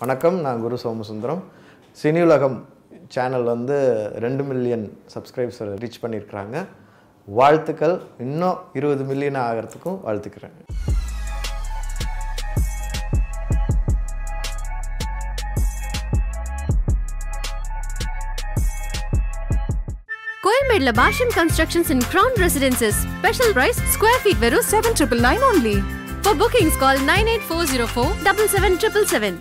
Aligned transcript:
வணக்கம் 0.00 0.36
நான் 0.44 0.62
குரு 0.62 0.76
சோமசுந்தரம். 0.82 1.42
சினியுலகம் 1.96 2.56
சேனல் 3.14 3.46
வந்து 3.52 3.76
ரெண்டு 4.24 4.42
மில்லியன் 4.48 4.84
சப்ஸ்கிரைப்ஸ் 5.14 5.60
ரீச் 5.82 6.02
பண்ணியிருக்கிறாங்க 6.04 6.56
வாழ்த்துக்கள் 7.28 7.94
இன்னும் 8.26 8.58
இருபது 8.78 9.04
மில்லியன் 9.10 9.38
ஆகிறதுக்கும் 9.46 9.98
வாழ்த்துக்கிறேன். 10.06 10.56
கோயம்பேடுல 20.44 20.92
Bashyam 21.00 21.32
constructions 21.38 21.92
in 21.94 22.04
crown 22.12 22.38
residences 22.44 23.00
special 23.16 23.52
price 23.58 23.80
square 23.94 24.22
feet 24.24 24.42
வெறும் 24.44 24.68
seven 24.72 24.96
triple 25.00 25.24
nine 25.28 25.44
only 25.50 25.76
for 26.24 26.38
bookings 26.42 26.78
call 26.84 27.02
nine 27.12 27.28
eight 27.32 27.48
four 27.48 27.68
zero 27.72 27.86
four 27.94 28.14
double 28.28 28.48
seven 28.54 28.76
triple 28.82 29.06
seven 29.14 29.36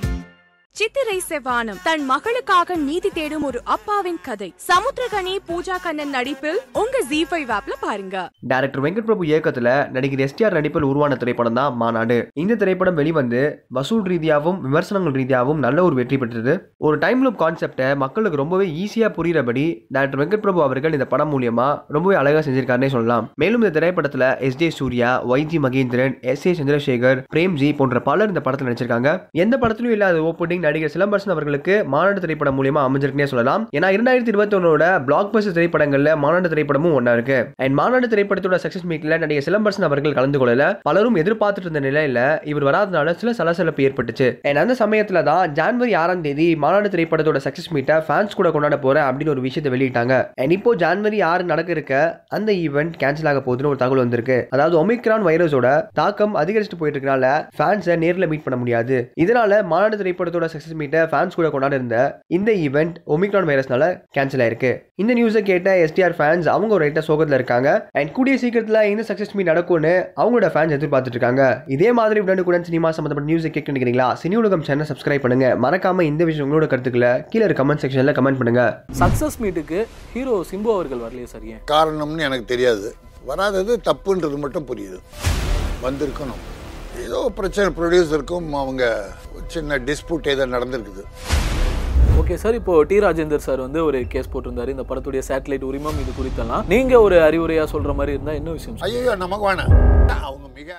Chithirai 0.80 1.16
Sevvanam 1.30 1.80
தன் 1.88 2.04
மகளுக்காக 2.12 2.76
நீதி 2.86 3.10
தேடும் 3.18 3.44
ஒரு 3.48 3.60
அப்பாவின் 3.74 4.18
கதை. 4.28 4.48
சமுத்திரகனி 4.70 5.34
பூஜா 5.50 5.76
கண்ணன் 5.84 6.14
நடிப்பில் 6.16 6.58
உங்க 6.82 7.02
ஜி 7.10 7.20
ஃபைவ் 7.32 7.52
ஆப்ல 7.58 7.74
பாருங்க. 7.84 8.16
டைரக்டர் 8.52 8.84
வெங்கட் 8.86 9.08
பிரபு 9.10 9.24
இயக்கத்துல 9.32 9.68
நடிகர் 9.96 10.24
எஸ்டிஆர் 10.26 10.56
நடிப்பில் 10.58 10.88
உருவான 10.92 11.18
திரைப்படம் 11.24 11.58
தான் 11.60 11.76
மாநாடு. 11.82 12.18
இந்த 12.44 12.56
திரைப்படம் 12.62 12.98
வெளிவந்து 13.02 13.42
வசூல் 13.78 14.02
ரீதியாகவும் 14.14 14.58
விமர்சனங்கள் 14.66 15.16
ரீதியாகவும் 15.20 15.62
நல்ல 15.66 15.84
ஒரு 15.90 15.96
வெற்றி 16.00 16.20
பெற்றது. 16.24 16.56
ஒரு 16.88 16.98
டைம் 17.04 17.22
லூப் 17.26 17.40
கான்செப்டை 17.44 17.90
மக்களுக்கு 18.06 18.42
ரொம்பவே 18.44 18.68
ஈஸியா 18.86 19.12
புரியுறபடி 19.20 19.68
டைரக்டர் 19.98 20.22
வெங்கட் 20.24 20.44
பிரபு 20.48 20.64
அவர்கள் 20.68 20.98
இந்த 21.00 21.08
படம் 21.14 21.32
மூலியமா 21.36 21.68
ரொம்பவே 21.98 22.18
அழகா 22.24 22.44
செஞ்சிருக்காருன்னே 22.50 22.92
சொல்லலாம். 22.96 23.30
மேலும் 23.44 23.64
இந்த 23.66 23.74
திரைப்படத்துல 23.80 24.32
S 24.50 24.60
J 24.64 24.72
Suryah 24.80 25.12
Y G 25.36 25.62
Mahendran 25.68 26.18
S 26.34 26.48
A 26.50 26.56
Chandrasekhar 26.62 27.24
Premji 27.36 27.72
போன்ற 27.84 28.04
பலர் 28.10 28.34
இந்த 28.36 28.44
படத்தில் 28.50 28.72
நடிச்சிருக்காங்க. 28.72 29.16
எந்த 29.46 29.56
படத்திலும் 29.64 29.96
இல்லாத 29.98 30.26
ஓப்பனிங் 30.32 30.62
நடிகர் 30.66 30.94
சிலம்பரசன் 30.96 31.34
அவர்களுக்கு 31.36 31.76
மாநாடு 31.94 32.20
திரைப்படம் 32.24 32.58
மூலியமா 32.58 32.82
அமைஞ்சிருக்குன்னே 32.88 33.28
சொல்லலாம். 33.34 33.64
ஏன்னா 33.78 33.88
இரண்டாயிரத்தி 33.96 34.32
இருபத்தி 34.34 34.58
ஒன்னோட 34.58 34.84
பிளாக் 35.08 35.32
பஸ்டர் 35.34 35.56
திரைப்படங்கள்ல 35.58 36.12
மாநாடு 36.24 36.52
திரைப்படமும் 36.54 36.96
ஒன்னா 37.00 37.14
இருக்கு. 37.18 37.38
அண்ட் 37.64 37.76
மாநாடு 37.80 38.08
திரைப்படத்தோட 38.14 38.60
சக்சஸ் 38.66 38.88
மீட்ல 38.92 39.20
நடிகர் 39.24 39.48
சிலம்பரசன் 39.48 39.88
அவர்கள் 39.90 40.18
கலந்து 40.20 40.40
கொள்ளல. 40.42 40.66
பலரும் 40.90 41.20
எதிர்பார்த்துட்டு 41.24 41.68
இருந்த 41.70 41.84
நிலையில 41.88 42.20
இவர் 42.52 42.68
வராதனால 42.70 43.16
சில 43.22 43.34
சலசலப்பு 43.40 43.86
ஏற்பட்டுச்சு. 43.88 44.30
அண்ட் 44.50 44.62
அந்த 44.64 44.76
சமயத்துல 44.84 45.24
தான் 45.30 45.54
ஜான்வரி 45.60 45.94
ஆறாம் 46.04 46.24
தேதி 46.28 46.48
மாநாடு 46.66 46.92
திரைப்படத்தோட 46.96 47.42
சக்சஸ் 47.48 47.72
மீட்டை 47.78 47.98
ஃபேன்ஸ் 48.08 48.38
கூட 48.40 48.52
கொண்டாட 48.56 48.78
போறேன் 48.86 49.08
அப்படின்னு 49.10 49.34
ஒரு 49.36 49.46
விஷயத்தை 49.48 49.72
வெளியிட்டாங்க. 49.76 50.14
அண்ட் 50.44 50.56
இப்போ 50.58 50.72
ஜான்வரி 50.84 51.20
ஆறு 51.32 51.44
நடக்க 51.52 51.72
இருக்க 51.78 51.94
அந்த 52.38 52.50
ஈவெண்ட் 52.66 52.96
கேன்சல் 53.04 53.30
ஆக 53.32 53.40
போகுதுன்னு 53.46 53.72
ஒரு 53.74 53.82
தகவல் 53.84 54.04
வந்திருக்கு. 54.04 54.38
அதாவது 54.56 54.76
ஒமிக்ரான் 54.82 55.26
வைரஸோட 55.30 55.68
தாக்கம் 56.00 56.36
அதிகரிச்சுட்டு 56.42 56.80
போயிட்டு 56.80 57.00
இருக்கனால 57.00 57.28
ஃபேன்ஸை 57.58 57.96
நேரில் 58.04 58.30
மீட் 58.32 58.46
பண்ண 58.46 58.58
முடியாது. 58.62 58.98
இதனால 59.24 59.62
மாநாடு 59.72 59.98
திரைப்படத்தோட 60.02 60.48
சக்சஸ் 60.54 60.78
மீட்டை 60.82 61.02
ஃபேன்ஸ் 61.12 61.38
கூட 61.40 61.50
கொண்டாட 61.54 61.76
இருந்த 61.80 61.98
இந்த 62.38 62.52
ஈவெண்ட் 62.66 62.96
ஒமிக்ரான் 63.16 63.48
வைரஸ்னால 63.50 63.86
கேன்சல் 64.18 64.44
ஆயிருக்கு. 64.46 64.72
இந்த 65.04 65.12
நியூஸை 65.20 65.42
கேட்ட 65.50 65.76
எஸ்டிஆர் 65.86 66.16
ஃபேன்ஸ் 66.18 66.48
அவங்க 66.56 66.74
ஒரு 66.78 66.86
ரைட்டா 66.86 67.04
சோகத்தில் 67.10 67.38
இருக்காங்க. 67.40 67.70
அண்ட் 68.00 68.12
கூடிய 68.12 68.38
சீக்கிரத்தில் 68.44 68.90
இந்த 68.94 69.06
சக்சஸ் 69.10 69.34
மீட் 69.34 69.52
நடக்கும்னு 69.52 69.94
அவங்களோட 70.24 70.50
ஃபேன்ஸ் 70.56 70.76
எதிர்பார்த்துட்டு 70.78 71.18
இருக்காங்க. 71.18 71.64
இதே 71.68 71.92
மாதிரி 72.00 72.20
உடனுக்குடன் 72.26 72.68
சினிமா 72.70 72.92
சம்பந்தப்பட்ட 72.92 73.34
நியூஸை 73.34 73.52
கேட்க 73.56 73.72
நினைக்கிறீங்களா? 73.72 74.10
சினி 74.24 74.36
உலகம் 74.44 74.66
சேனல் 74.70 74.90
சப்ஸ்கிரைப் 74.92 75.26
பண்ணுங்க. 75.26 75.50
மறக்காம 75.66 76.02
இந்த 76.02 76.24
விஷயம் 76.24 76.48
உங்களோட 76.48 76.68
கருத்துக்களை 76.68 77.12
கீழே 77.34 77.46
கமெண்ட் 77.46 77.84
செக்ஷன்ல 77.86 78.16
கமெண்ட் 78.20 78.42
பண்ணுங்க. 78.42 78.64
சக்சஸ் 79.00 79.40
மீட்டுக்கு 79.44 79.80
ஹீரோ 80.14 80.46
சிம்பு 80.52 80.72
அவர்கள் 80.78 81.04
வரலையே 81.06 81.24
சார் 81.24 81.46
ஏன்? 81.46 81.62
காரணம்னு 81.72 82.26
எனக்கு 82.30 82.46
தெரியாது. 82.46 82.96
வராதது 83.26 83.74
தப்புன்றது 83.90 84.38
மட்டும் 84.38 84.68
புரியுது. 84.70 84.98
வந்திருக்கணும். 85.86 86.42
ஏதோ 87.02 87.20
பிரச்சனை 87.38 87.68
ப்ரொடியூசருக்கும் 87.78 88.48
அவங்க 88.62 88.84
சின்ன 89.54 89.78
டிஸ்பியூட் 89.88 90.30
ஏதோ 90.34 90.46
நடந்திருக்குது. 90.56 91.04
ஓகே 92.22 92.36
சார் 92.44 92.58
இப்போ 92.60 92.74
டி 92.90 92.98
ராஜேந்தர் 93.06 93.46
சார் 93.46 93.62
வந்து 93.66 93.80
ஒரு 93.88 94.00
கேஸ் 94.14 94.30
போட்டிருந்தாரு. 94.34 94.74
இந்த 94.76 94.84
படத்துடைய 94.90 95.22
சேட்டலைட் 95.30 95.66
உரிமம் 95.70 96.00
இது 96.04 96.12
குறித்தெல்லாம். 96.20 96.64
நீங்க 96.74 96.94
ஒரு 97.06 97.18
அறிவுரையா 97.28 97.66
சொல்ற 97.74 97.94
மாதிரி 98.00 98.16
இருந்தா 98.16 98.36
என்ன 98.40 98.52
விஷயம் 98.58 98.78
ஐயோ 98.88 99.16
நமக்கு 99.24 99.48
வேணாம். 99.50 99.74
அவங்க 100.28 100.48
மிக 100.60 100.70